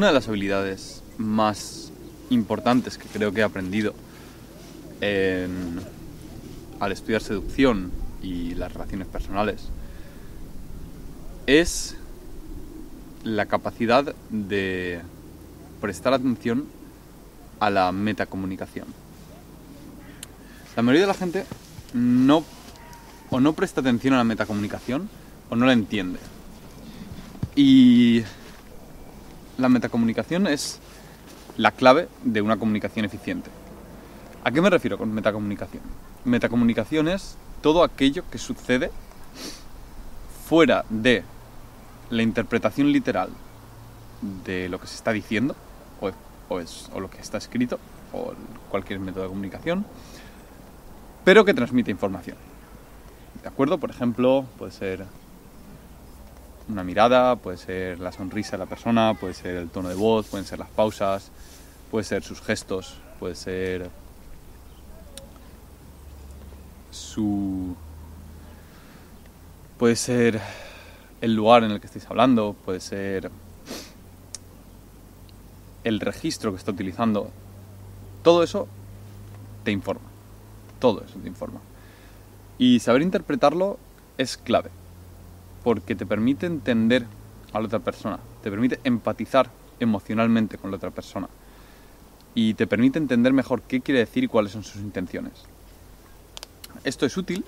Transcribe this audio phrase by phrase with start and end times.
[0.00, 1.92] una de las habilidades más
[2.30, 3.92] importantes que creo que he aprendido
[5.02, 5.78] en-
[6.80, 7.92] al estudiar seducción
[8.22, 9.68] y las relaciones personales
[11.46, 11.96] es
[13.24, 15.02] la capacidad de
[15.82, 16.64] prestar atención
[17.58, 18.86] a la metacomunicación.
[20.76, 21.44] La mayoría de la gente
[21.92, 22.42] no
[23.28, 25.10] o no presta atención a la metacomunicación
[25.50, 26.20] o no la entiende.
[27.54, 28.22] Y
[29.60, 30.80] la metacomunicación es
[31.56, 33.50] la clave de una comunicación eficiente.
[34.42, 35.82] ¿A qué me refiero con metacomunicación?
[36.24, 38.90] Metacomunicación es todo aquello que sucede
[40.48, 41.22] fuera de
[42.08, 43.30] la interpretación literal
[44.44, 45.54] de lo que se está diciendo,
[46.00, 46.10] o,
[46.48, 47.78] o es, o lo que está escrito,
[48.12, 48.32] o
[48.70, 49.84] cualquier método de comunicación,
[51.24, 52.36] pero que transmite información.
[53.42, 53.78] ¿De acuerdo?
[53.78, 55.06] Por ejemplo, puede ser
[56.72, 60.26] una mirada, puede ser la sonrisa de la persona, puede ser el tono de voz,
[60.26, 61.30] pueden ser las pausas,
[61.90, 63.90] puede ser sus gestos, puede ser
[66.90, 67.74] su...
[69.78, 70.40] puede ser
[71.20, 73.30] el lugar en el que estáis hablando, puede ser
[75.84, 77.30] el registro que está utilizando.
[78.22, 78.68] Todo eso
[79.64, 80.08] te informa.
[80.78, 81.60] Todo eso te informa.
[82.58, 83.78] Y saber interpretarlo
[84.18, 84.70] es clave,
[85.62, 87.06] porque te permite entender
[87.52, 91.28] a la otra persona, te permite empatizar emocionalmente con la otra persona
[92.34, 95.32] y te permite entender mejor qué quiere decir y cuáles son sus intenciones.
[96.84, 97.44] Esto es útil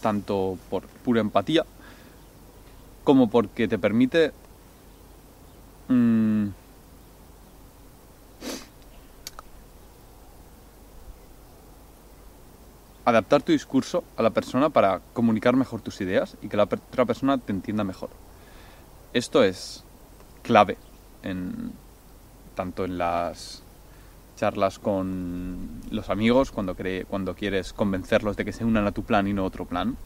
[0.00, 1.64] tanto por pura empatía
[3.04, 4.32] como porque te permite
[5.88, 6.48] mm,
[13.04, 17.04] adaptar tu discurso a la persona para comunicar mejor tus ideas y que la otra
[17.04, 18.10] persona te entienda mejor.
[19.12, 19.84] Esto es
[20.42, 20.76] clave
[21.22, 21.72] en,
[22.54, 23.62] tanto en las
[24.36, 29.32] charlas con los amigos, cuando, quieres convencerlos de que se unan a tu plan y
[29.32, 29.96] no a otro plan,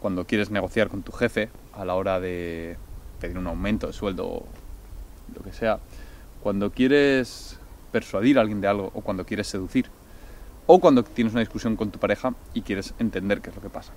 [0.00, 2.76] cuando quieres negociar con tu jefe a la hora de
[3.20, 4.44] pedir un aumento de sueldo
[5.34, 5.78] lo que sea,
[6.42, 7.58] cuando quieres
[7.92, 9.90] persuadir a alguien de algo o cuando quieres seducir
[10.72, 13.70] o cuando tienes una discusión con tu pareja y quieres entender qué es lo que
[13.70, 13.92] pasa.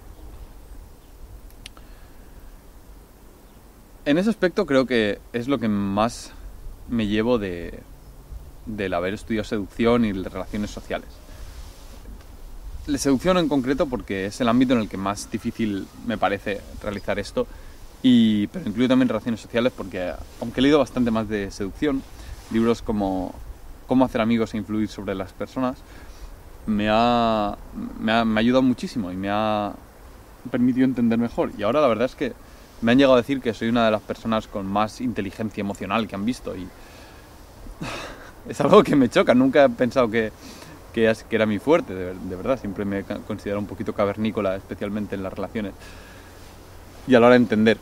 [4.05, 6.31] En ese aspecto creo que es lo que más
[6.89, 7.79] me llevo de,
[8.65, 11.09] del haber estudiado seducción y relaciones sociales.
[12.87, 16.59] La seducción en concreto porque es el ámbito en el que más difícil me parece
[16.81, 17.45] realizar esto,
[18.01, 20.11] y, pero incluyo también relaciones sociales porque
[20.41, 22.01] aunque he leído bastante más de seducción,
[22.49, 23.35] libros como
[23.85, 25.77] Cómo hacer amigos e influir sobre las personas,
[26.65, 27.57] me ha,
[27.99, 29.73] me ha, me ha ayudado muchísimo y me ha
[30.51, 31.51] permitido entender mejor.
[31.57, 32.33] Y ahora la verdad es que
[32.81, 36.07] me han llegado a decir que soy una de las personas con más inteligencia emocional
[36.07, 36.67] que han visto y
[38.49, 39.33] es algo que me choca.
[39.33, 40.31] Nunca he pensado que,
[40.93, 42.59] que, era mi fuerte, de, de verdad.
[42.59, 45.73] Siempre me he considerado un poquito cavernícola, especialmente en las relaciones
[47.07, 47.77] y a la hora de entender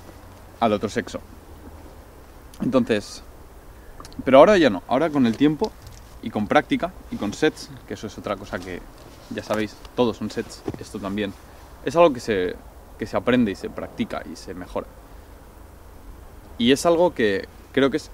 [0.59, 1.19] al otro sexo.
[2.61, 3.23] Entonces,
[4.23, 4.83] pero ahora ya no.
[4.87, 5.71] Ahora con el tiempo
[6.21, 8.81] y con práctica y con sets, que eso es otra cosa que
[9.29, 11.33] ya sabéis, todos son sets, esto también.
[11.85, 12.55] Es algo que se,
[12.99, 14.87] que se aprende y se practica y se mejora.
[16.57, 18.11] Y es algo que creo que es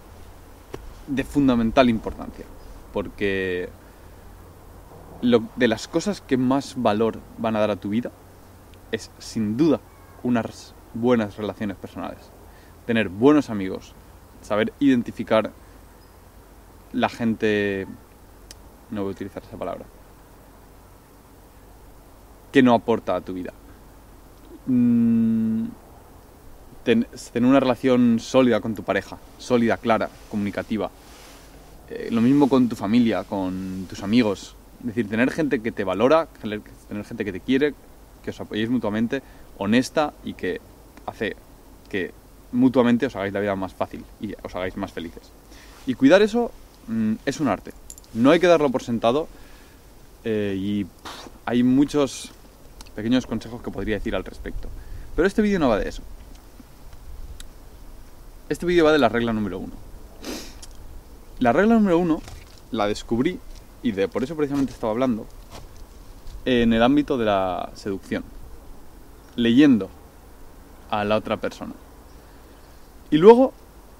[1.07, 2.45] de fundamental importancia,
[2.93, 3.69] porque
[5.21, 8.11] lo, de las cosas que más valor van a dar a tu vida
[8.91, 9.79] es sin duda
[10.23, 12.19] unas buenas relaciones personales.
[12.85, 13.93] Tener buenos amigos,
[14.41, 15.51] saber identificar
[16.93, 17.87] la gente...
[18.91, 19.85] No voy a utilizar esa palabra.
[22.51, 23.53] Que no aporta a tu vida.
[24.65, 25.65] Mm,
[26.83, 30.89] ten- tener una relación sólida con tu pareja, sólida, clara, comunicativa.
[31.89, 34.55] Eh, lo mismo con tu familia, con tus amigos.
[34.81, 36.61] Es decir, tener gente que te valora, tener
[37.05, 37.73] gente que te quiere,
[38.23, 39.21] que os apoyéis mutuamente,
[39.57, 40.61] honesta y que
[41.05, 41.35] hace
[41.89, 42.13] que
[42.51, 45.31] mutuamente os hagáis la vida más fácil y os hagáis más felices.
[45.85, 46.51] Y cuidar eso
[46.87, 47.73] mm, es un arte.
[48.13, 49.27] No hay que darlo por sentado
[50.23, 50.85] eh, y
[51.45, 52.31] hay muchos
[52.95, 54.69] pequeños consejos que podría decir al respecto.
[55.15, 56.01] Pero este vídeo no va de eso.
[58.49, 59.73] Este vídeo va de la regla número uno.
[61.39, 62.21] La regla número uno
[62.71, 63.39] la descubrí
[63.83, 65.27] y de por eso precisamente estaba hablando
[66.45, 68.23] en el ámbito de la seducción,
[69.35, 69.89] leyendo
[70.89, 71.73] a la otra persona.
[73.11, 73.53] Y luego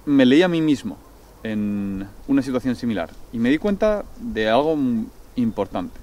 [0.06, 0.96] me leí a mí mismo
[1.42, 4.76] en una situación similar y me di cuenta de algo
[5.36, 5.98] importante.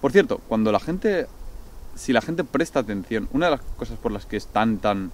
[0.00, 1.26] Por cierto, cuando la gente,
[1.94, 5.12] si la gente presta atención, una de las cosas por las que es tan, tan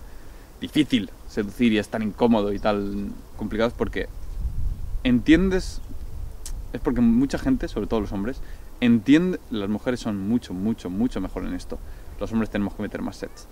[0.60, 4.08] difícil seducir y es tan incómodo y tan complicado es porque
[5.04, 5.81] entiendes,
[6.72, 8.40] es porque mucha gente, sobre todo los hombres,
[8.81, 11.78] entiende, las mujeres son mucho, mucho, mucho mejor en esto.
[12.20, 13.46] Los hombres tenemos que meter más sets.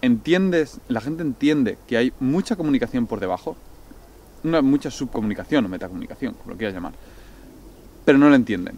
[0.00, 3.56] Entiendes, la gente entiende que hay mucha comunicación por debajo,
[4.44, 6.92] una, mucha subcomunicación o metacomunicación, como lo quieras llamar,
[8.04, 8.76] pero no lo entienden,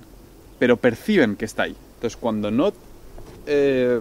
[0.59, 1.77] pero perciben que está ahí.
[1.97, 2.73] Entonces, cuando no...
[3.47, 4.01] eh,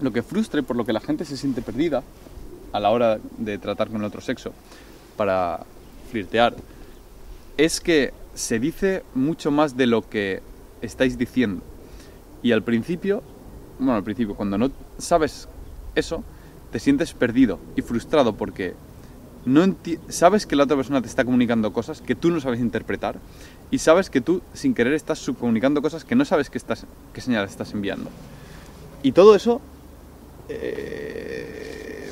[0.00, 2.02] lo que frustra y por lo que la gente se siente perdida
[2.72, 4.52] a la hora de tratar con el otro sexo
[5.16, 5.64] para
[6.10, 6.54] flirtear
[7.56, 10.42] es que se dice mucho más de lo que
[10.82, 11.62] estáis diciendo.
[12.42, 13.22] Y al principio,
[13.78, 15.48] bueno, al principio, cuando no sabes
[15.94, 16.22] eso,
[16.70, 18.74] te sientes perdido y frustrado porque
[19.46, 19.76] no
[20.08, 23.20] sabes que la otra persona te está comunicando cosas que tú no sabes interpretar
[23.70, 27.20] y sabes que tú sin querer estás subcomunicando cosas que no sabes qué, estás, qué
[27.20, 28.10] señales estás enviando.
[29.04, 29.60] Y todo eso
[30.48, 32.10] eh,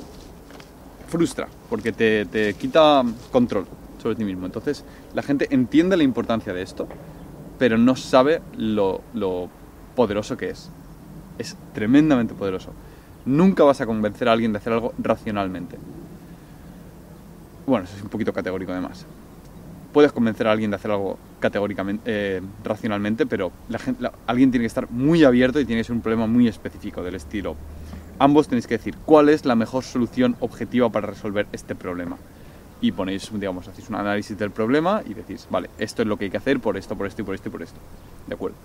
[1.08, 3.02] frustra porque te, te quita
[3.32, 3.66] control
[4.00, 4.46] sobre ti mismo.
[4.46, 6.86] Entonces la gente entiende la importancia de esto,
[7.58, 9.48] pero no sabe lo, lo
[9.96, 10.70] poderoso que es.
[11.38, 12.70] Es tremendamente poderoso.
[13.26, 15.78] Nunca vas a convencer a alguien de hacer algo racionalmente.
[17.66, 19.06] Bueno, eso es un poquito categórico además.
[19.92, 24.50] Puedes convencer a alguien de hacer algo categóricamente, eh, racionalmente, pero la gente, la- alguien
[24.50, 27.56] tiene que estar muy abierto y tiene que ser un problema muy específico del estilo.
[28.18, 32.16] Ambos tenéis que decir cuál es la mejor solución objetiva para resolver este problema.
[32.80, 36.24] Y ponéis, digamos, hacéis un análisis del problema y decís, vale, esto es lo que
[36.26, 37.78] hay que hacer por esto, por esto y por esto y por esto.
[38.26, 38.56] ¿De acuerdo?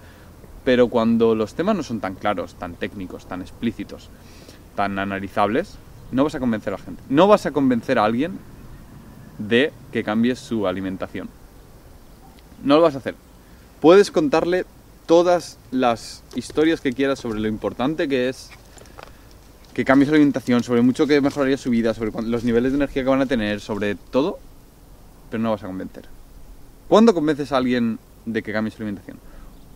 [0.66, 4.10] Pero cuando los temas no son tan claros, tan técnicos, tan explícitos,
[4.76, 5.78] tan analizables,
[6.12, 7.02] no vas a convencer a la gente.
[7.08, 8.34] No vas a convencer a alguien
[9.40, 11.30] de que cambie su alimentación.
[12.64, 13.16] No lo vas a hacer.
[13.82, 14.66] Puedes contarle
[15.06, 18.52] todas las historias que quieras sobre lo importante que es
[19.74, 23.04] que cambie su alimentación, sobre mucho que mejoraría su vida, sobre los niveles de energía
[23.04, 24.40] que van a tener, sobre todo,
[25.32, 26.06] pero no vas a convencer.
[26.90, 29.18] ¿Cuándo convences a alguien de que cambie su alimentación?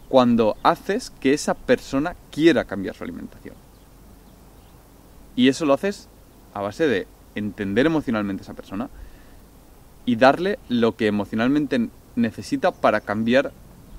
[0.10, 3.56] Cuando haces que esa persona quiera cambiar su alimentación.
[5.36, 6.10] Y eso lo haces
[6.54, 8.90] a base de entender emocionalmente a esa persona
[10.06, 13.52] y darle lo que emocionalmente necesita para cambiar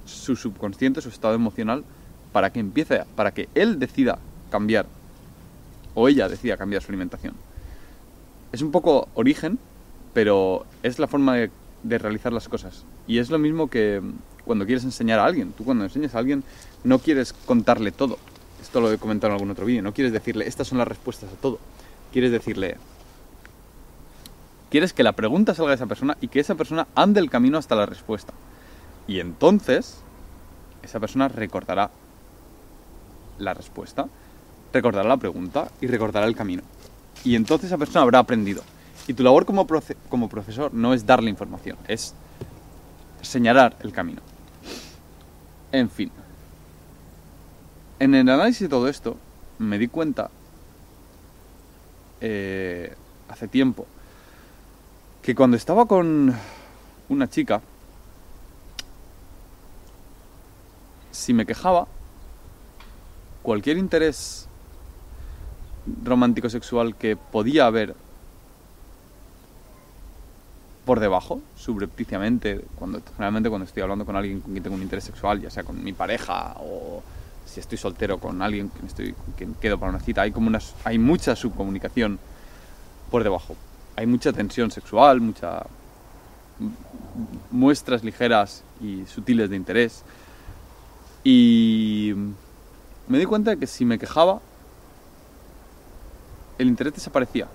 [0.05, 1.85] su subconsciente, su estado emocional,
[2.33, 4.19] para que empiece, para que él decida
[4.51, 4.87] cambiar
[5.95, 7.35] o ella decida cambiar su alimentación.
[8.53, 9.59] Es un poco origen,
[10.13, 12.85] pero es la forma de realizar las cosas.
[13.07, 14.01] Y es lo mismo que
[14.45, 15.53] cuando quieres enseñar a alguien.
[15.53, 16.45] Tú cuando enseñas a alguien
[16.85, 18.19] no quieres contarle todo.
[18.61, 19.83] Esto lo he comentado en algún otro vídeo.
[19.83, 21.59] No quieres decirle, estas son las respuestas a todo.
[22.13, 22.77] Quieres decirle,
[24.75, 27.59] quieres que la pregunta salga de esa persona y que esa persona ande el camino
[27.59, 28.33] hasta la respuesta.
[29.07, 30.01] Y entonces,
[30.83, 31.93] esa persona recordará
[33.39, 34.09] la respuesta,
[34.73, 36.65] recordará la pregunta y recordará el camino.
[37.23, 38.65] Y entonces esa persona habrá aprendido.
[39.07, 39.65] Y tu labor como,
[40.09, 42.13] como profesor no es darle información, es
[43.23, 44.23] señalar el camino.
[45.71, 46.11] En fin.
[48.01, 49.17] En el análisis de todo esto,
[49.61, 50.33] me di cuenta
[52.21, 52.93] eh,
[53.29, 53.87] hace tiempo
[55.25, 56.35] que cuando estaba con
[57.09, 57.63] una chica,
[61.11, 61.87] si me quejaba,
[63.43, 64.47] cualquier interés
[66.05, 67.97] romántico sexual que podía haber
[70.85, 75.05] por debajo, subrepticiamente, cuando, generalmente cuando estoy hablando con alguien con quien tengo un interés
[75.05, 77.03] sexual, ya sea con mi pareja o
[77.47, 80.75] si estoy soltero con alguien que estoy, quien quedo para una cita, hay como unas,
[80.85, 82.19] hay mucha subcomunicación
[83.11, 83.57] por debajo.
[83.97, 85.65] Hay mucha tensión sexual, mucha
[87.51, 90.03] muestras ligeras y sutiles de interés.
[91.23, 92.13] Y
[93.09, 94.41] me di cuenta de que si me quejaba,
[96.59, 97.49] el interés desaparecía.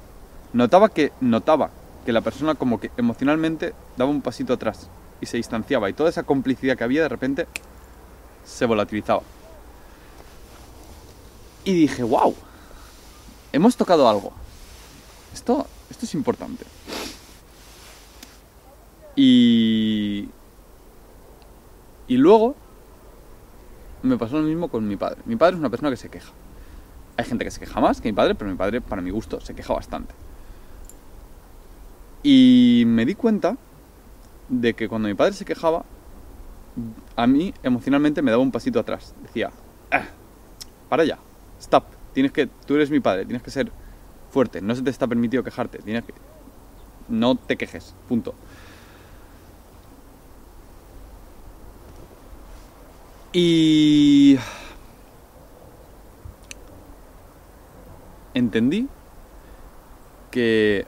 [0.54, 1.70] Notaba que notaba
[2.06, 4.90] que la persona como que emocionalmente daba un pasito atrás
[5.22, 7.48] y se distanciaba y toda esa complicidad que había de repente
[8.46, 9.22] se volatilizaba.
[11.66, 12.36] Y dije, wow,
[13.52, 14.32] hemos tocado algo.
[15.34, 16.66] Esto, esto es importante.
[19.16, 20.30] Y,
[22.08, 22.56] y luego
[24.04, 25.22] me pasó lo mismo con mi padre.
[25.26, 26.32] Mi padre es una persona que se queja.
[27.18, 29.42] Hay gente que se queja más que mi padre, pero mi padre, para mi gusto,
[29.42, 30.14] se queja bastante.
[32.24, 33.58] Y me di cuenta
[34.48, 35.84] de que cuando mi padre se quejaba,
[37.16, 39.14] a mí emocionalmente me daba un pasito atrás.
[39.22, 39.52] Decía,
[39.92, 40.06] "Ah,
[40.88, 41.20] para ya,
[41.60, 43.72] stop, tienes que, tú eres mi padre, tienes que ser
[44.30, 46.14] fuerte, no se te está permitido quejarte, tienes que,
[47.10, 48.34] no te quejes, punto.
[53.32, 54.38] Y
[58.34, 58.88] entendí
[60.32, 60.86] que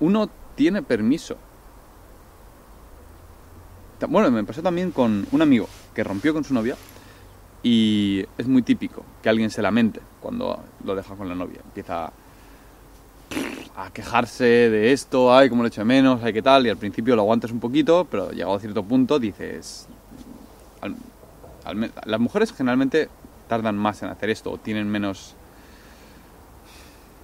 [0.00, 1.36] uno tiene permiso
[4.08, 6.76] Bueno, me pasó también con un amigo que rompió con su novia
[7.62, 11.60] y es muy típico que alguien se lamente cuando lo deja con la novia.
[11.64, 12.12] Empieza
[13.76, 16.76] a quejarse de esto, ay, cómo lo echo de menos, ay, qué tal, y al
[16.76, 19.88] principio lo aguantas un poquito, pero llegado a cierto punto dices...
[22.04, 23.08] las mujeres generalmente
[23.48, 25.34] tardan más en hacer esto, o tienen menos...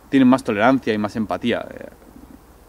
[0.09, 1.67] tienen más tolerancia y más empatía.
[1.71, 1.87] Eh,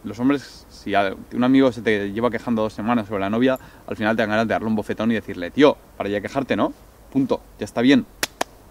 [0.03, 0.93] los hombres, si
[1.33, 4.29] un amigo se te lleva quejando dos semanas sobre la novia, al final te dan
[4.29, 6.73] ganas de darle un bofetón y decirle, tío, para ya quejarte, ¿no?
[7.11, 8.05] Punto, ya está bien,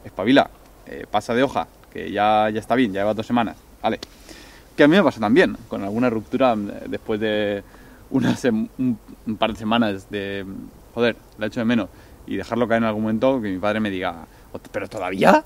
[0.05, 0.51] espabila,
[0.87, 3.99] eh, pasa de hoja, que ya, ya está bien, ya lleva dos semanas, vale.
[4.77, 7.65] Que a mí me pasa también, con alguna ruptura eh, después de
[8.11, 8.99] unas, un,
[9.39, 10.47] par de semanas de,
[10.95, 11.89] joder, la hecho de menos,
[12.27, 14.27] y dejarlo caer en algún momento, que mi padre me diga,
[14.71, 15.45] pero todavía,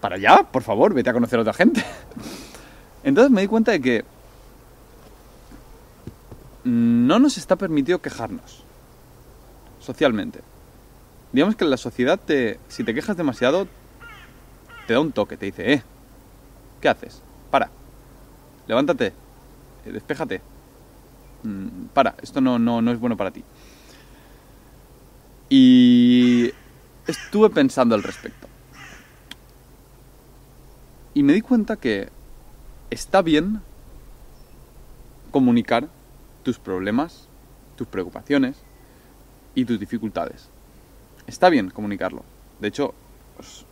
[0.00, 1.84] para allá, por favor, vete a conocer a otra gente.
[3.02, 4.04] Entonces me di cuenta de que
[6.64, 8.64] no nos está permitido quejarnos
[9.80, 10.40] socialmente.
[11.34, 13.66] Digamos que la sociedad, te, si te quejas demasiado,
[14.86, 15.82] te da un toque, te dice, eh,
[16.80, 17.22] ¿qué haces?
[17.50, 17.70] Para,
[18.68, 19.06] levántate,
[19.84, 20.40] eh, despéjate,
[21.42, 23.42] mm, para, esto no, no, no es bueno para ti.
[25.48, 26.52] Y
[27.08, 28.46] estuve pensando al respecto.
[31.14, 32.10] Y me di cuenta que
[32.90, 33.60] está bien
[35.32, 35.88] comunicar
[36.44, 37.26] tus problemas,
[37.74, 38.54] tus preocupaciones
[39.56, 40.53] y tus dificultades.
[41.26, 42.22] Está bien comunicarlo.
[42.60, 42.94] De hecho,
[43.38, 43.66] os,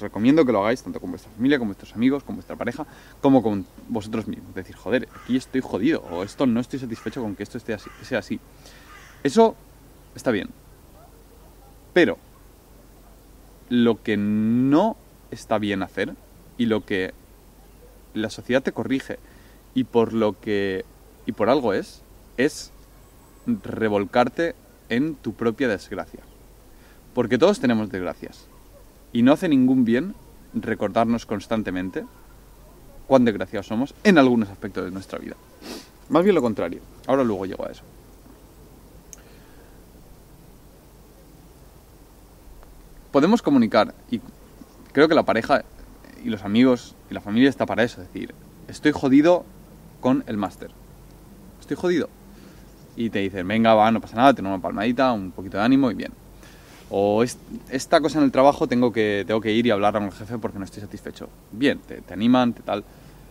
[0.00, 2.86] recomiendo que lo hagáis tanto con vuestra familia, con vuestros amigos, con vuestra pareja,
[3.20, 4.54] como con vosotros mismos.
[4.54, 7.90] Decir, joder, aquí estoy jodido, o esto no estoy satisfecho con que esto esté así,
[8.02, 8.38] sea así.
[9.22, 9.56] Eso
[10.14, 10.50] está bien.
[11.92, 12.18] Pero
[13.68, 14.96] lo que no
[15.30, 16.14] está bien hacer
[16.58, 17.12] y lo que
[18.14, 19.18] la sociedad te corrige
[19.74, 20.84] y por lo que
[21.24, 22.02] y por algo es,
[22.36, 22.72] es
[23.46, 24.54] revolcarte
[24.88, 26.20] en tu propia desgracia.
[27.14, 28.46] Porque todos tenemos desgracias.
[29.12, 30.14] Y no hace ningún bien
[30.54, 32.04] recordarnos constantemente
[33.06, 35.36] cuán desgraciados somos en algunos aspectos de nuestra vida.
[36.08, 36.80] Más bien lo contrario.
[37.06, 37.82] Ahora luego llego a eso.
[43.10, 44.20] Podemos comunicar y
[44.92, 45.64] creo que la pareja
[46.24, 48.00] y los amigos y la familia está para eso.
[48.00, 48.34] Es decir,
[48.68, 49.44] estoy jodido
[50.00, 50.70] con el máster
[51.62, 52.08] estoy jodido.
[52.96, 55.90] Y te dicen, venga, va, no pasa nada, tengo una palmadita, un poquito de ánimo
[55.90, 56.12] y bien.
[56.90, 60.12] O esta cosa en el trabajo tengo que, tengo que ir y hablar con el
[60.12, 61.28] jefe porque no estoy satisfecho.
[61.50, 62.84] Bien, te, te animan, te tal.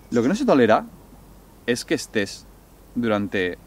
[0.10, 0.86] Lo que no se tolera
[1.68, 2.46] es que estés
[2.96, 3.58] durante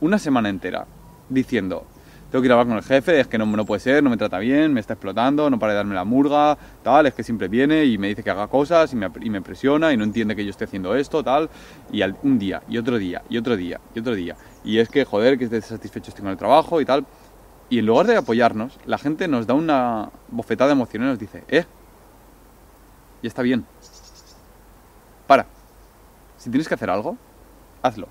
[0.00, 0.86] una semana entera
[1.28, 1.84] diciendo,
[2.30, 4.10] tengo que ir a hablar con el jefe, es que no, no puede ser, no
[4.10, 7.24] me trata bien, me está explotando, no para de darme la murga, tal, es que
[7.24, 10.04] siempre viene y me dice que haga cosas y me, y me presiona y no
[10.04, 11.50] entiende que yo esté haciendo esto, tal,
[11.90, 15.04] y un día, y otro día, y otro día, y otro día, y es que,
[15.04, 17.04] joder, que esté satisfecho estoy con el trabajo y tal,
[17.68, 21.42] y en lugar de apoyarnos, la gente nos da una bofetada emocional y nos dice,
[21.48, 21.64] eh,
[23.22, 23.66] ya está bien,
[25.26, 25.46] para,
[26.36, 27.16] si tienes que hacer algo,
[27.82, 28.06] hazlo,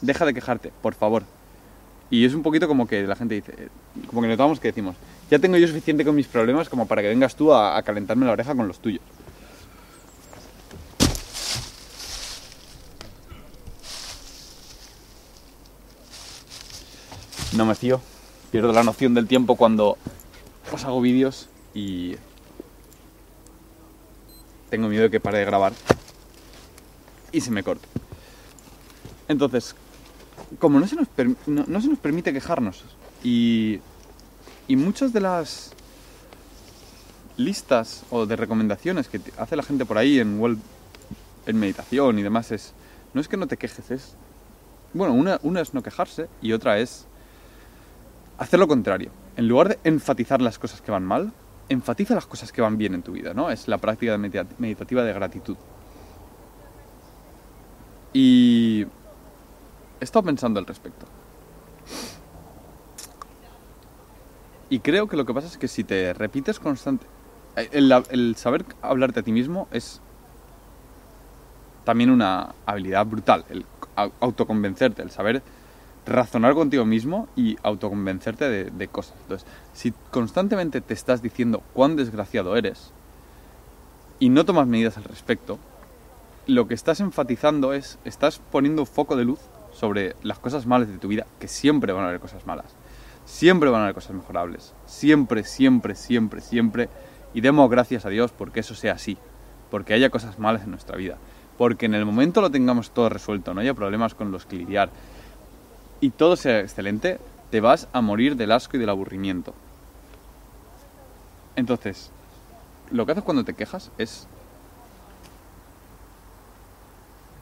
[0.00, 1.24] deja de quejarte, por favor,
[2.10, 3.68] y es un poquito como que la gente dice,
[4.06, 4.96] como que notamos que decimos,
[5.30, 8.32] ya tengo yo suficiente con mis problemas como para que vengas tú a, calentarme la
[8.32, 9.02] oreja con los tuyos.
[17.56, 18.00] No me fío,
[18.50, 19.96] pierdo la noción del tiempo cuando
[20.72, 22.16] os hago vídeos y
[24.70, 25.72] tengo miedo de que pare de grabar
[27.30, 27.86] y se me corte.
[29.28, 29.74] Entonces,
[30.58, 31.08] como no se nos,
[31.46, 32.84] no, se nos permite quejarnos
[33.22, 33.80] y,
[34.68, 35.72] y muchas de las
[37.36, 40.40] listas o de recomendaciones que hace la gente por ahí en,
[41.46, 42.72] en meditación y demás es,
[43.12, 44.14] no es que no te quejes, es,
[44.92, 47.06] bueno, una, una es no quejarse y otra es
[48.38, 49.10] hacer lo contrario.
[49.36, 51.32] En lugar de enfatizar las cosas que van mal,
[51.68, 53.50] enfatiza las cosas que van bien en tu vida, ¿no?
[53.50, 55.56] Es la práctica meditativa de gratitud.
[58.12, 58.86] Y
[60.04, 61.06] he estado pensando al respecto.
[64.68, 67.06] Y creo que lo que pasa es que si te repites constante...
[67.56, 70.02] Eh, el, saber hablarte a ti mismo es
[71.84, 73.46] también una habilidad brutal.
[73.48, 73.64] El
[74.20, 75.42] autoconvencerte, el saber
[76.04, 79.14] razonar contigo mismo y autoconvencerte de, de cosas.
[79.22, 82.92] Entonces, si constantemente te estás diciendo cuán desgraciado eres
[84.18, 85.58] y no tomas medidas al respecto,
[86.46, 89.38] lo que estás enfatizando es, estás poniendo foco de luz
[89.74, 92.74] sobre las cosas malas de tu vida, que siempre van a haber cosas malas.
[93.26, 94.74] Siempre van a haber cosas mejorables.
[94.86, 96.88] Siempre, siempre, siempre, siempre.
[97.34, 99.18] Y demos gracias a Dios porque eso sea así.
[99.70, 101.16] Porque haya cosas malas en nuestra vida.
[101.58, 104.90] Porque en el momento lo tengamos todo resuelto, no haya problemas con los que lidiar
[106.04, 107.18] y todo sea excelente,
[107.50, 109.54] te vas a morir del asco y del aburrimiento.
[111.56, 112.10] Entonces,
[112.90, 114.26] lo que haces cuando te quejas es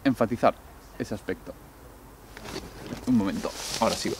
[0.04, 0.54] enfatizar
[1.00, 1.52] ese aspecto.
[3.06, 4.16] Un momento, ahora sigo.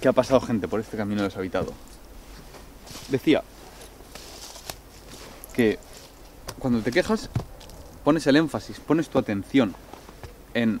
[0.00, 1.72] ¿Qué ha pasado gente por este camino deshabitado?
[3.08, 3.42] Decía
[5.52, 5.78] que
[6.58, 7.30] cuando te quejas
[8.04, 9.74] pones el énfasis, pones tu atención
[10.54, 10.80] en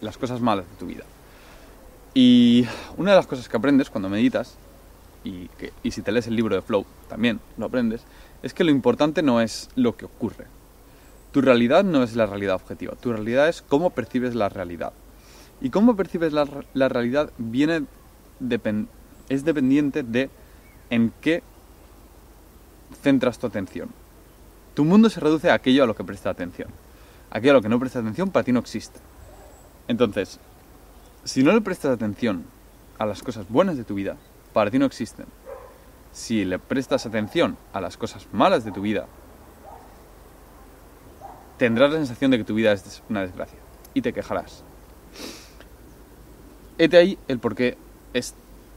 [0.00, 1.04] las cosas malas de tu vida.
[2.14, 2.66] Y
[2.96, 4.54] una de las cosas que aprendes cuando meditas,
[5.24, 8.02] y, que, y si te lees el libro de Flow también lo aprendes,
[8.42, 10.46] es que lo importante no es lo que ocurre.
[11.32, 14.92] Tu realidad no es la realidad objetiva, tu realidad es cómo percibes la realidad.
[15.60, 17.84] Y cómo percibes la, la realidad viene
[19.28, 20.30] es dependiente de
[20.88, 21.42] en qué
[23.02, 23.90] centras tu atención.
[24.74, 26.68] Tu mundo se reduce a aquello a lo que presta atención.
[27.30, 28.98] Aquello a lo que no presta atención para ti no existe.
[29.88, 30.40] Entonces,
[31.24, 32.44] si no le prestas atención
[32.98, 34.16] a las cosas buenas de tu vida,
[34.52, 35.26] para ti no existen.
[36.12, 39.06] Si le prestas atención a las cosas malas de tu vida,
[41.56, 43.58] tendrás la sensación de que tu vida es una desgracia
[43.94, 44.64] y te quejarás.
[46.78, 47.76] Este ahí el por qué
[48.14, 48.34] es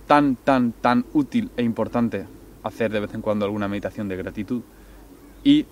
[0.08, 2.26] tan, tan, tan útil e importante
[2.62, 4.62] hacer de vez en cuando alguna meditación de gratitud
[5.44, 5.66] y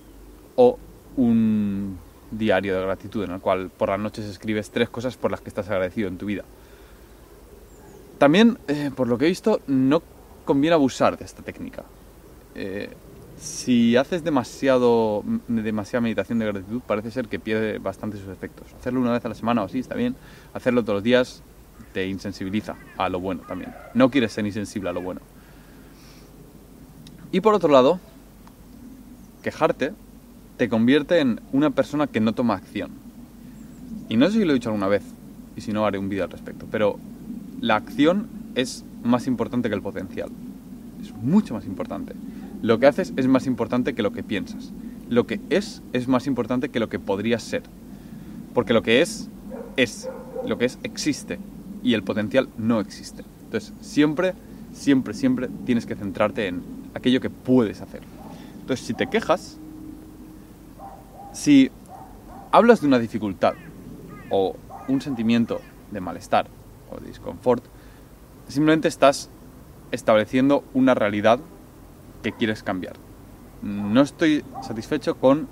[0.56, 0.78] o
[1.18, 1.98] un
[2.32, 5.50] diario de gratitud en el cual por las noches escribes tres cosas por las que
[5.50, 6.44] estás agradecido en tu vida.
[8.22, 10.04] También, eh, por lo que he visto, no
[10.46, 11.86] conviene abusar de esta técnica.
[12.54, 12.92] Eh,
[13.40, 18.68] si haces demasiado, demasiada meditación de gratitud, parece ser que pierde bastante sus efectos.
[18.80, 20.16] Hacerlo una vez a la semana o así está bien.
[20.54, 21.42] Hacerlo todos los días
[21.94, 23.74] te insensibiliza a lo bueno también.
[23.96, 25.22] No quieres ser insensible a lo bueno.
[27.32, 28.00] Y por otro lado,
[29.42, 29.94] quejarte
[30.58, 32.92] te convierte en una persona que no toma acción.
[34.10, 35.02] Y no sé si lo he dicho alguna vez,
[35.56, 37.00] y si no haré un vídeo al respecto, pero
[37.62, 40.30] la acción es más importante que el potencial.
[41.02, 42.14] Es mucho más importante.
[42.62, 44.74] Lo que haces es más importante que lo que piensas.
[45.10, 47.64] Lo que es es más importante que lo que podría ser.
[48.54, 49.30] Porque lo que es,
[49.78, 50.10] es.
[50.46, 51.40] Lo que es, existe.
[51.84, 53.24] Y el potencial no existe.
[53.46, 54.34] Entonces, siempre,
[54.74, 56.64] siempre, siempre tienes que centrarte en
[56.96, 58.02] aquello que puedes hacer.
[58.62, 59.58] Entonces, si te quejas,
[61.32, 61.70] si
[62.52, 63.54] hablas de una dificultad
[64.32, 64.56] o
[64.88, 66.48] un sentimiento de malestar
[66.92, 67.64] o disconfort,
[68.48, 69.30] simplemente estás
[69.92, 71.40] estableciendo una realidad
[72.24, 72.96] que quieres cambiar.
[73.62, 75.48] No estoy satisfecho con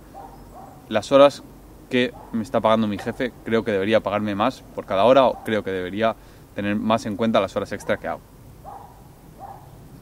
[0.90, 1.44] las horas
[1.90, 5.44] que me está pagando mi jefe, creo que debería pagarme más por cada hora o
[5.44, 6.16] creo que debería
[6.56, 8.22] tener más en cuenta las horas extra que hago.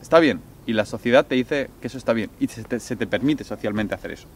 [0.02, 3.44] Está bien, y la sociedad te dice que eso está bien y se te permite
[3.44, 4.28] socialmente hacer eso.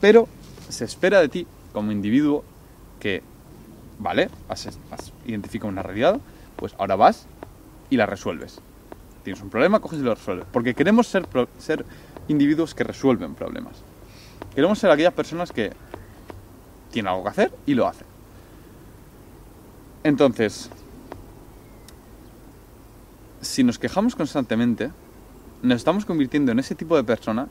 [0.00, 0.28] Pero
[0.68, 2.44] se espera de ti como individuo
[3.00, 3.22] que,
[3.98, 4.68] vale, has,
[5.26, 6.20] identificado una realidad,
[6.56, 7.26] pues ahora vas
[7.90, 8.60] y la resuelves.
[9.22, 10.46] Tienes un problema, coges y lo resuelves.
[10.52, 11.26] Porque queremos ser,
[11.58, 11.84] ser
[12.28, 13.82] individuos que resuelven problemas.
[14.54, 15.72] Queremos ser aquellas personas que
[16.90, 18.06] tienen algo que hacer y lo hacen.
[20.04, 20.70] Entonces,
[23.40, 24.90] si nos quejamos constantemente,
[25.62, 27.48] nos estamos convirtiendo en ese tipo de persona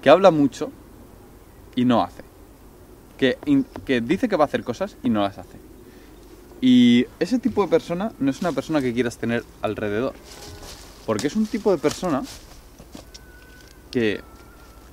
[0.00, 0.70] que habla mucho
[1.76, 2.22] y no hace.
[3.18, 3.36] Que,
[3.84, 5.69] que dice que va a hacer cosas y no las hace.
[6.60, 10.14] Y ese tipo de persona no es una persona que quieras tener alrededor.
[11.06, 12.22] Porque es un tipo de persona
[13.90, 14.20] que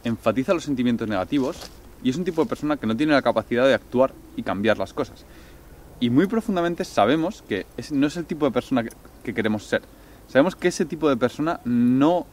[0.03, 1.57] enfatiza los sentimientos negativos
[2.03, 4.77] y es un tipo de persona que no tiene la capacidad de actuar y cambiar
[4.77, 5.25] las cosas.
[5.99, 8.85] Y muy profundamente sabemos que no es el tipo de persona
[9.23, 9.81] que queremos ser.
[10.27, 12.25] Sabemos que ese tipo de persona no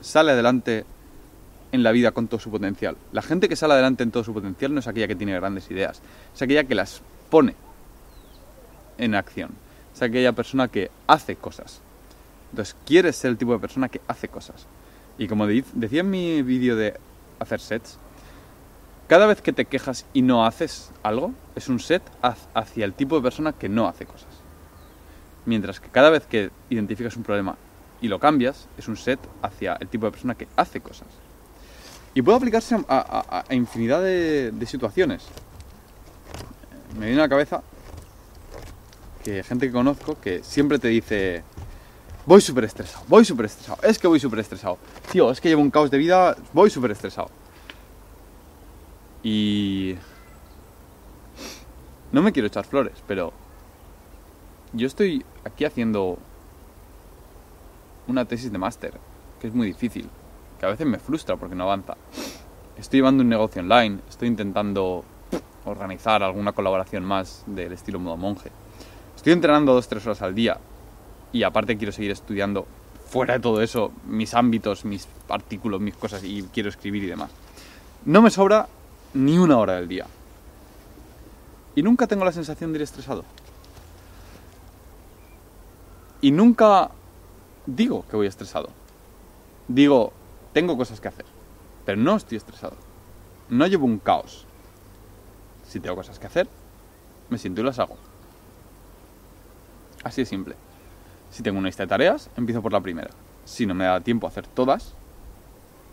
[0.00, 0.84] sale adelante
[1.72, 2.96] en la vida con todo su potencial.
[3.12, 5.70] La gente que sale adelante en todo su potencial no es aquella que tiene grandes
[5.70, 6.00] ideas,
[6.34, 7.54] es aquella que las pone
[9.00, 9.50] en acción,
[9.94, 11.80] es aquella persona que hace cosas.
[12.50, 14.66] Entonces, quieres ser el tipo de persona que hace cosas.
[15.18, 16.94] Y como decía en mi vídeo de
[17.38, 17.98] hacer sets,
[19.10, 22.02] cada vez que te quejas y no haces algo, es un set
[22.54, 24.28] hacia el tipo de persona que no hace cosas.
[25.46, 27.56] Mientras que cada vez que identificas un problema
[28.00, 31.08] y lo cambias, es un set hacia el tipo de persona que hace cosas.
[32.14, 35.24] Y puede aplicarse a, infinidad de, situaciones.
[36.98, 37.62] Me viene a la cabeza
[39.24, 41.42] que gente que conozco que siempre te dice,
[42.26, 44.78] voy súper estresado, voy súper estresado, es que voy súper estresado.
[45.10, 47.30] Tío, es que llevo un caos de vida, voy súper estresado.
[49.22, 49.96] Y...
[52.12, 53.32] No me quiero echar flores, pero
[54.72, 56.18] yo estoy aquí haciendo
[58.08, 58.94] una tesis de máster,
[59.40, 60.08] que es muy difícil
[60.58, 61.96] que a veces me frustra porque no avanza.
[62.76, 65.04] estoy llevando un negocio online, estoy intentando
[65.64, 68.50] organizar alguna colaboración más del estilo modo monje.
[69.20, 70.56] Estoy entrenando dos, tres horas al día
[71.30, 72.66] y aparte quiero seguir estudiando
[73.06, 77.30] fuera de todo eso mis ámbitos, mis artículos, mis cosas y quiero escribir y demás.
[78.06, 78.66] No me sobra
[79.12, 80.06] ni una hora del día.
[81.74, 83.26] Y nunca tengo la sensación de ir estresado.
[86.22, 86.90] Y nunca
[87.66, 88.70] digo que voy estresado.
[89.68, 90.14] Digo,
[90.54, 91.26] tengo cosas que hacer.
[91.84, 92.72] Pero no estoy estresado.
[93.50, 94.46] No llevo un caos.
[95.68, 96.48] Si tengo cosas que hacer,
[97.28, 97.98] me siento y las hago.
[100.02, 100.54] Así de simple.
[101.30, 103.10] Si tengo una lista de tareas, empiezo por la primera.
[103.44, 104.94] Si no me da tiempo a hacer todas,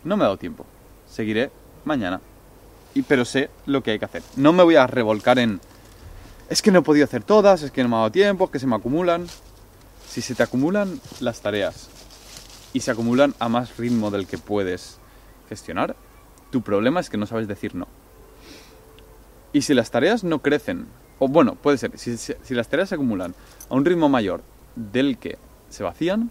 [0.04, 0.66] no me ha dado tiempo.
[1.06, 1.50] Seguiré
[1.84, 2.20] mañana.
[2.94, 4.22] Y, pero sé lo que hay que hacer.
[4.36, 5.60] No me voy a revolcar en...
[6.48, 8.50] Es que no he podido hacer todas, es que no me ha dado tiempo, es
[8.50, 9.26] que se me acumulan.
[10.08, 11.90] Si se te acumulan las tareas
[12.72, 14.98] y se acumulan a más ritmo del que puedes
[15.48, 15.94] gestionar,
[16.50, 17.86] tu problema es que no sabes decir no.
[19.52, 20.86] Y si las tareas no crecen,
[21.18, 23.34] o bueno, puede ser, si, las tareas se acumulan
[23.68, 24.42] a un ritmo mayor
[24.76, 26.30] del que se vacían,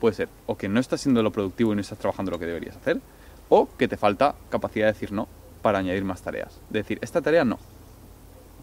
[0.00, 2.46] puede ser o que no estás siendo lo productivo y no estás trabajando lo que
[2.46, 3.00] deberías hacer,
[3.48, 5.28] o que te falta capacidad de decir no
[5.62, 6.58] para añadir más tareas.
[6.68, 7.58] De decir, esta tarea no.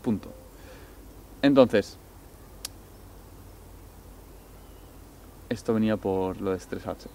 [0.02, 0.32] Punto.
[1.42, 1.98] Entonces,
[5.50, 7.10] esto venía por lo de estresarse.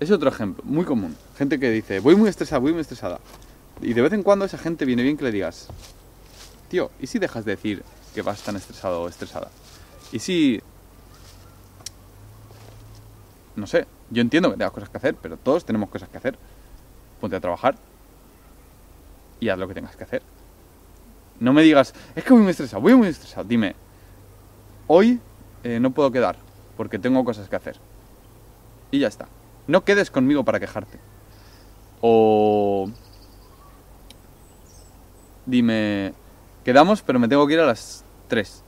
[0.00, 1.16] Es otro ejemplo, muy común.
[1.36, 3.20] Gente que dice, voy muy estresada, voy muy estresada.
[3.80, 5.68] Y de vez en cuando esa gente viene bien que le digas,
[7.00, 9.50] ¿y si dejas de decir que vas tan estresado o estresada?
[10.10, 10.62] ¿Y si...
[13.56, 16.38] No sé, yo entiendo que tengas cosas que hacer, pero todos tenemos cosas que hacer.
[17.20, 17.76] Ponte a trabajar
[19.40, 20.22] y haz lo que tengas que hacer.
[21.40, 23.44] No me digas, es que voy muy estresado, voy muy estresado.
[23.44, 23.74] Dime,
[24.86, 25.20] hoy
[25.64, 26.36] eh, no puedo quedar
[26.76, 27.76] porque tengo cosas que hacer.
[28.90, 29.28] Y ya está.
[29.66, 30.98] No quedes conmigo para quejarte.
[32.00, 32.88] O
[35.46, 36.14] dime,
[36.64, 38.62] quedamos, pero me tengo que ir a las 3,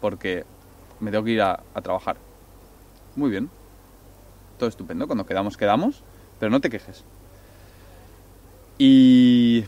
[0.00, 0.44] porque
[1.00, 2.16] me tengo que ir a, trabajar.
[3.16, 3.50] Muy bien.
[4.58, 5.06] Todo estupendo.
[5.06, 6.02] Cuando quedamos, quedamos,
[6.38, 7.04] pero no te quejes.
[8.78, 9.64] Y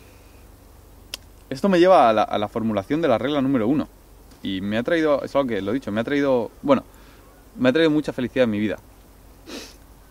[1.51, 3.89] esto me lleva a la, a la formulación de la regla número uno.
[4.43, 6.85] Y me ha traído, es algo que lo he dicho, me ha traído, bueno,
[7.57, 8.79] me ha traído mucha felicidad en mi vida.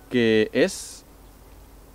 [0.10, 1.06] Que es,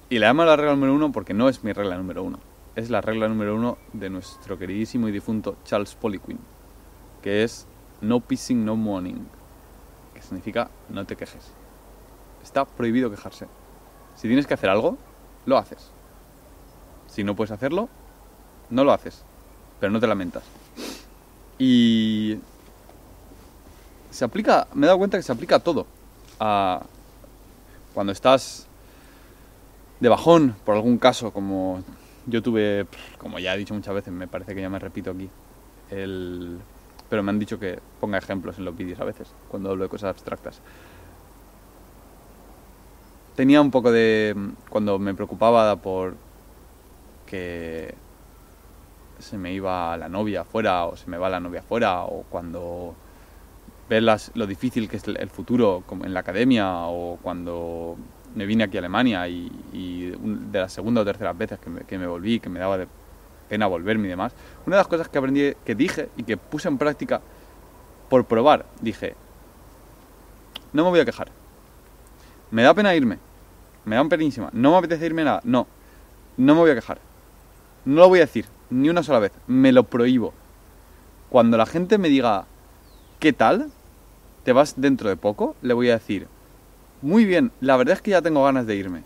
[0.08, 2.90] y la llamo la regla número uno porque no es mi regla número uno es
[2.90, 6.38] la regla número uno de nuestro queridísimo y difunto Charles Poliquin,
[7.22, 7.66] que es
[8.00, 9.26] no pissing, no mourning,
[10.14, 11.52] que significa no te quejes.
[12.42, 13.46] Está prohibido quejarse.
[14.16, 14.96] Si tienes que hacer algo,
[15.46, 15.90] lo haces.
[17.06, 17.88] Si no puedes hacerlo,
[18.70, 19.24] no lo haces,
[19.78, 20.44] pero no te lamentas.
[21.58, 22.38] Y
[24.10, 25.86] se aplica, me he dado cuenta que se aplica a todo.
[26.38, 26.82] A
[27.92, 28.66] cuando estás
[29.98, 31.82] de bajón por algún caso, como
[32.30, 32.86] yo tuve,
[33.18, 35.28] como ya he dicho muchas veces, me parece que ya me repito aquí,
[35.90, 36.58] el...
[37.08, 39.90] pero me han dicho que ponga ejemplos en los vídeos a veces, cuando hablo de
[39.90, 40.60] cosas abstractas.
[43.36, 44.34] Tenía un poco de...
[44.68, 46.14] cuando me preocupaba por
[47.26, 47.94] que
[49.18, 52.94] se me iba la novia afuera o se me va la novia afuera o cuando
[53.88, 57.96] ves lo difícil que es el futuro en la academia o cuando
[58.34, 59.50] me vine aquí a Alemania y,
[60.50, 62.88] de las segunda o tercera veces que me, que me, volví, que me daba de
[63.48, 64.32] pena volverme y demás,
[64.66, 67.20] una de las cosas que aprendí, que dije y que puse en práctica
[68.08, 69.14] por probar, dije,
[70.72, 71.30] no me voy a quejar.
[72.50, 73.18] Me da pena irme,
[73.84, 75.66] me da penísima, no me apetece irme nada, no,
[76.36, 76.98] no me voy a quejar.
[77.84, 80.32] No lo voy a decir, ni una sola vez, me lo prohíbo.
[81.28, 82.46] Cuando la gente me diga,
[83.18, 83.70] ¿qué tal?
[84.44, 85.54] ¿Te vas dentro de poco?
[85.62, 86.26] Le voy a decir,
[87.02, 89.02] muy bien, la verdad es que ya tengo ganas de irme.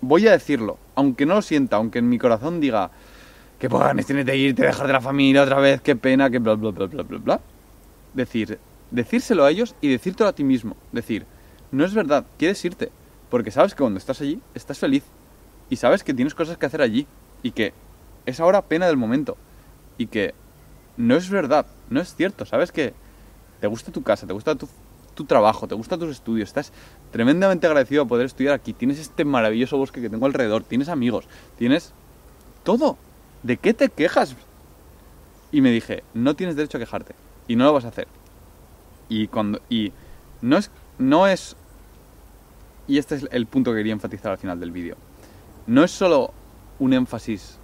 [0.00, 2.90] Voy a decirlo, aunque no lo sienta, aunque en mi corazón diga
[3.58, 6.38] que pues ganas tienes de irte, dejar de la familia otra vez, qué pena, que
[6.38, 7.40] bla bla bla bla bla bla.
[8.14, 8.58] Decir,
[8.90, 10.76] decírselo a ellos y decírtelo a ti mismo.
[10.92, 11.26] Decir,
[11.72, 12.90] no es verdad, quieres irte,
[13.30, 15.02] porque sabes que cuando estás allí estás feliz
[15.68, 17.06] y sabes que tienes cosas que hacer allí
[17.42, 17.72] y que
[18.26, 19.36] es ahora pena del momento
[19.98, 20.34] y que
[20.96, 22.94] no es verdad, no es cierto, sabes que
[23.60, 24.68] te gusta tu casa, te gusta tu
[25.16, 26.72] tu trabajo, te gustan tus estudios, estás
[27.10, 31.26] tremendamente agradecido a poder estudiar aquí, tienes este maravilloso bosque que tengo alrededor, tienes amigos,
[31.58, 31.92] tienes
[32.62, 32.96] todo.
[33.42, 34.36] ¿De qué te quejas?
[35.50, 37.14] Y me dije, no tienes derecho a quejarte
[37.48, 38.06] y no lo vas a hacer.
[39.08, 39.92] Y cuando y
[40.42, 41.56] no es no es
[42.86, 44.96] y este es el punto que quería enfatizar al final del vídeo.
[45.66, 46.32] No es solo
[46.78, 47.58] un énfasis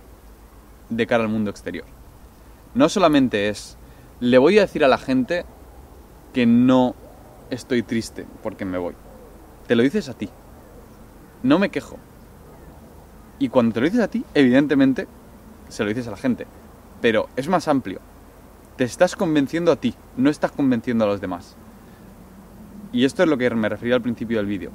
[0.88, 1.84] de cara al mundo exterior.
[2.74, 3.76] No solamente es
[4.20, 5.44] le voy a decir a la gente
[6.32, 6.94] que no
[7.52, 8.94] estoy triste porque me voy.
[9.66, 10.28] Te lo dices a ti.
[11.42, 11.98] No me quejo.
[13.38, 15.06] Y cuando te lo dices a ti, evidentemente
[15.68, 16.46] se lo dices a la gente.
[17.00, 18.00] Pero es más amplio.
[18.76, 21.56] Te estás convenciendo a ti, no estás convenciendo a los demás.
[22.90, 24.70] Y esto es lo que me refería al principio del vídeo.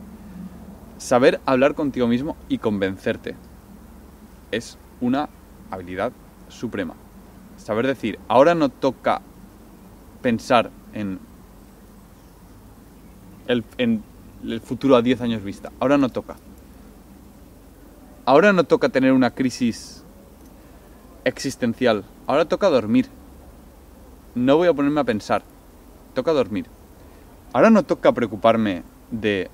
[0.97, 3.35] Saber hablar contigo mismo y convencerte
[4.51, 5.29] es una
[5.71, 6.11] habilidad
[6.47, 6.93] suprema.
[7.57, 9.21] Saber decir, ahora no toca
[10.21, 11.19] pensar en
[13.47, 14.03] el, en
[14.43, 15.71] el futuro a 10 años vista.
[15.79, 16.35] Ahora no toca.
[18.25, 20.03] Ahora no toca tener una crisis
[21.23, 22.03] existencial.
[22.25, 23.07] Ahora toca dormir.
[24.35, 25.43] No voy a ponerme a pensar.
[26.13, 26.65] Toca dormir.
[27.53, 29.49] Ahora no toca preocuparme de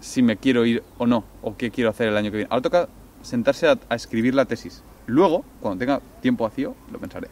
[0.00, 2.48] si me quiero ir o no, o qué quiero hacer el año que viene.
[2.50, 2.88] Ahora toca
[3.22, 4.82] sentarse a, escribir la tesis.
[5.06, 7.28] Luego, cuando tenga tiempo vacío, lo pensaré.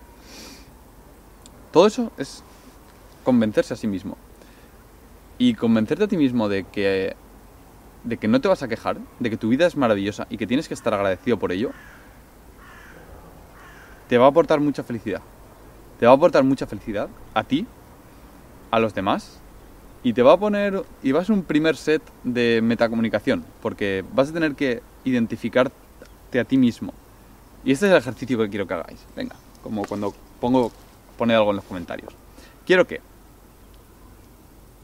[1.72, 2.42] Todo eso es
[3.24, 4.16] convencerse a sí mismo.
[5.38, 7.16] Y convencerte a ti mismo de que,
[8.04, 10.46] de que no te vas a quejar, de que tu vida es maravillosa y que
[10.46, 11.70] tienes que estar agradecido por ello,
[14.08, 15.22] te va a aportar mucha felicidad.
[15.98, 17.66] Te va a aportar mucha felicidad a ti,
[18.70, 19.40] a los demás,
[20.02, 24.30] y te va a poner, y va a un primer set de metacomunicación, porque vas
[24.30, 25.74] a tener que identificarte
[26.38, 26.92] a ti mismo.
[27.64, 29.06] Y este es el ejercicio que quiero que hagáis.
[29.16, 30.70] Venga, como cuando pongo,
[31.16, 32.14] poned algo en los comentarios.
[32.66, 33.00] Quiero que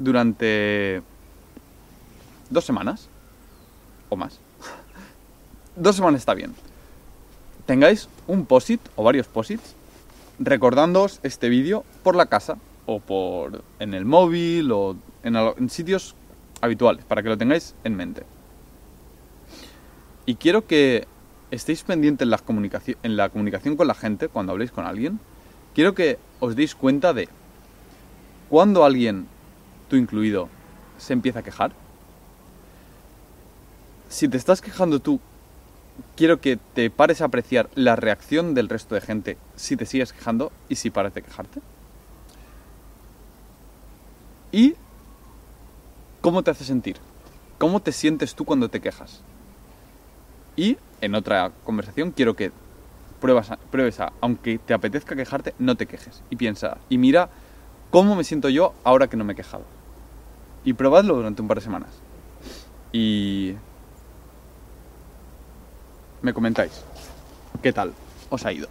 [0.01, 1.03] durante
[2.49, 3.09] dos semanas
[4.09, 4.41] o más,
[5.77, 6.55] dos semanas está bien,
[7.67, 9.77] tengáis un posit o varios posits
[10.41, 16.17] recordándoos este vídeo por la casa o por en el móvil o en, sitios
[16.61, 18.25] habituales para que lo tengáis en mente.
[20.27, 21.07] Y quiero que
[21.51, 25.21] estéis pendientes en la, comunicación, en la comunicación con la gente cuando habléis con alguien.
[25.75, 27.29] Quiero que os deis cuenta de
[28.49, 29.29] cuando alguien
[29.91, 30.49] tú incluido,
[30.97, 31.73] se empieza a quejar.
[34.09, 35.21] Si te estás quejando tú,
[36.17, 40.13] quiero que te pares a apreciar la reacción del resto de gente si te sigues
[40.13, 41.61] quejando y si pares de quejarte.
[44.53, 44.75] Y
[46.21, 46.97] cómo te hace sentir.
[47.59, 49.21] ¿Cómo te sientes tú cuando te quejas?
[50.57, 52.53] Y en otra conversación quiero que
[53.21, 56.23] pruebas pruebes a, aunque te apetezca quejarte, no te quejes.
[56.31, 57.29] Y piensa, y mira
[57.91, 59.80] cómo me siento yo ahora que no me he quejado
[60.65, 61.91] y probadlo durante un par de semanas.
[62.93, 63.55] Y
[66.23, 66.85] me comentáis
[67.63, 67.93] qué tal
[68.29, 68.69] os ha ido.